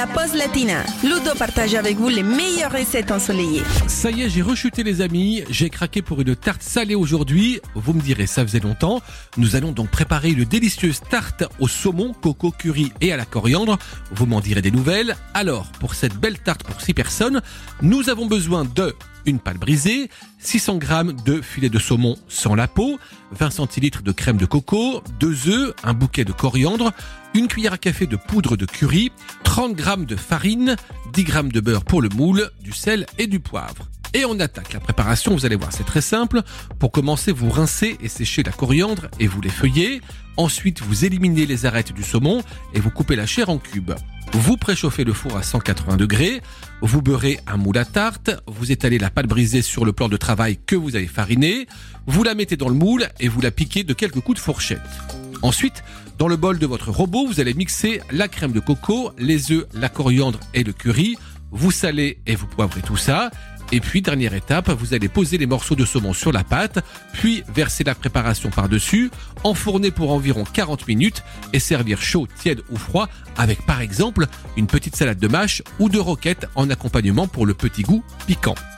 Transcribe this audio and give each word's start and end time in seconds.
la 0.00 0.06
pause 0.06 0.32
latina. 0.32 0.82
Ludo 1.02 1.34
partage 1.38 1.74
avec 1.74 1.98
vous 1.98 2.08
les 2.08 2.22
meilleures 2.22 2.72
recettes 2.72 3.10
ensoleillées. 3.10 3.62
Ça 3.86 4.10
y 4.10 4.22
est, 4.22 4.30
j'ai 4.30 4.40
rechuté 4.40 4.82
les 4.82 5.02
amis, 5.02 5.42
j'ai 5.50 5.68
craqué 5.68 6.00
pour 6.00 6.22
une 6.22 6.34
tarte 6.34 6.62
salée 6.62 6.94
aujourd'hui. 6.94 7.60
Vous 7.74 7.92
me 7.92 8.00
direz, 8.00 8.26
ça 8.26 8.42
faisait 8.42 8.60
longtemps. 8.60 9.02
Nous 9.36 9.56
allons 9.56 9.72
donc 9.72 9.90
préparer 9.90 10.30
une 10.30 10.44
délicieuse 10.44 11.02
tarte 11.10 11.44
au 11.58 11.68
saumon, 11.68 12.14
coco, 12.14 12.50
curry 12.50 12.94
et 13.02 13.12
à 13.12 13.18
la 13.18 13.26
coriandre. 13.26 13.78
Vous 14.10 14.24
m'en 14.24 14.40
direz 14.40 14.62
des 14.62 14.70
nouvelles. 14.70 15.16
Alors, 15.34 15.66
pour 15.80 15.94
cette 15.94 16.14
belle 16.14 16.38
tarte 16.38 16.62
pour 16.62 16.80
6 16.80 16.94
personnes, 16.94 17.42
nous 17.82 18.08
avons 18.08 18.24
besoin 18.24 18.64
de 18.64 18.96
une 19.26 19.38
pâte 19.38 19.58
brisée, 19.58 20.10
600 20.38 20.80
g 20.80 21.02
de 21.24 21.40
filet 21.40 21.68
de 21.68 21.78
saumon 21.78 22.16
sans 22.28 22.54
la 22.54 22.68
peau, 22.68 22.98
20 23.32 23.50
centilitres 23.50 24.02
de 24.02 24.12
crème 24.12 24.36
de 24.36 24.46
coco, 24.46 25.02
2 25.20 25.48
œufs, 25.48 25.74
un 25.84 25.94
bouquet 25.94 26.24
de 26.24 26.32
coriandre, 26.32 26.92
une 27.34 27.48
cuillère 27.48 27.74
à 27.74 27.78
café 27.78 28.06
de 28.06 28.16
poudre 28.16 28.56
de 28.56 28.66
curry, 28.66 29.12
30 29.44 29.78
g 29.78 29.84
de 30.06 30.16
farine, 30.16 30.76
10 31.12 31.26
g 31.26 31.42
de 31.44 31.60
beurre 31.60 31.84
pour 31.84 32.02
le 32.02 32.08
moule, 32.08 32.50
du 32.62 32.72
sel 32.72 33.06
et 33.18 33.26
du 33.26 33.40
poivre. 33.40 33.88
Et 34.12 34.24
on 34.24 34.40
attaque 34.40 34.72
la 34.72 34.80
préparation, 34.80 35.32
vous 35.32 35.46
allez 35.46 35.56
voir, 35.56 35.72
c'est 35.72 35.84
très 35.84 36.00
simple. 36.00 36.42
Pour 36.80 36.90
commencer, 36.90 37.30
vous 37.30 37.48
rincez 37.48 37.96
et 38.02 38.08
séchez 38.08 38.42
la 38.42 38.50
coriandre 38.50 39.06
et 39.20 39.28
vous 39.28 39.40
les 39.40 39.50
feuillez. 39.50 40.00
Ensuite, 40.36 40.82
vous 40.82 41.04
éliminez 41.04 41.46
les 41.46 41.64
arêtes 41.64 41.92
du 41.92 42.02
saumon 42.02 42.42
et 42.74 42.80
vous 42.80 42.90
coupez 42.90 43.14
la 43.14 43.26
chair 43.26 43.50
en 43.50 43.58
cubes. 43.58 43.92
Vous 44.32 44.56
préchauffez 44.56 45.04
le 45.04 45.12
four 45.12 45.36
à 45.36 45.42
180 45.42 45.96
degrés, 45.96 46.40
vous 46.82 47.02
beurrez 47.02 47.40
un 47.46 47.56
moule 47.56 47.78
à 47.78 47.84
tarte, 47.84 48.30
vous 48.46 48.70
étalez 48.70 48.98
la 48.98 49.10
pâte 49.10 49.26
brisée 49.26 49.60
sur 49.60 49.84
le 49.84 49.92
plan 49.92 50.08
de 50.08 50.16
travail 50.16 50.58
que 50.66 50.76
vous 50.76 50.94
avez 50.94 51.08
fariné, 51.08 51.66
vous 52.06 52.22
la 52.22 52.34
mettez 52.34 52.56
dans 52.56 52.68
le 52.68 52.74
moule 52.74 53.08
et 53.18 53.28
vous 53.28 53.40
la 53.40 53.50
piquez 53.50 53.82
de 53.82 53.92
quelques 53.92 54.20
coups 54.20 54.38
de 54.38 54.42
fourchette. 54.42 54.80
Ensuite, 55.42 55.82
dans 56.18 56.28
le 56.28 56.36
bol 56.36 56.58
de 56.58 56.66
votre 56.66 56.90
robot, 56.90 57.26
vous 57.26 57.40
allez 57.40 57.54
mixer 57.54 58.02
la 58.12 58.28
crème 58.28 58.52
de 58.52 58.60
coco, 58.60 59.12
les 59.18 59.52
œufs, 59.52 59.66
la 59.74 59.88
coriandre 59.88 60.38
et 60.54 60.64
le 60.64 60.72
curry. 60.72 61.16
Vous 61.50 61.72
salez 61.72 62.18
et 62.26 62.36
vous 62.36 62.46
poivrez 62.46 62.82
tout 62.82 62.96
ça. 62.96 63.30
Et 63.72 63.80
puis, 63.80 64.02
dernière 64.02 64.34
étape, 64.34 64.70
vous 64.70 64.94
allez 64.94 65.08
poser 65.08 65.38
les 65.38 65.46
morceaux 65.46 65.76
de 65.76 65.84
saumon 65.84 66.12
sur 66.12 66.32
la 66.32 66.44
pâte, 66.44 66.84
puis 67.12 67.44
verser 67.54 67.84
la 67.84 67.94
préparation 67.94 68.50
par-dessus, 68.50 69.10
enfourner 69.44 69.90
pour 69.90 70.10
environ 70.10 70.44
40 70.44 70.88
minutes 70.88 71.22
et 71.52 71.60
servir 71.60 72.00
chaud, 72.02 72.26
tiède 72.40 72.62
ou 72.70 72.76
froid 72.76 73.08
avec 73.36 73.64
par 73.66 73.80
exemple 73.80 74.26
une 74.56 74.66
petite 74.66 74.96
salade 74.96 75.18
de 75.18 75.28
mâche 75.28 75.62
ou 75.78 75.88
de 75.88 75.98
roquette 75.98 76.46
en 76.56 76.68
accompagnement 76.70 77.28
pour 77.28 77.46
le 77.46 77.54
petit 77.54 77.82
goût 77.82 78.02
piquant. 78.26 78.56